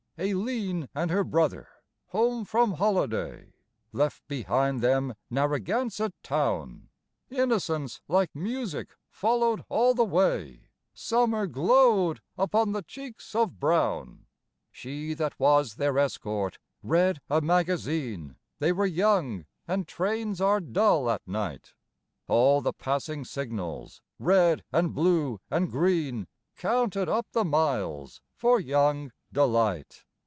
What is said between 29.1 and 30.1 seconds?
delight.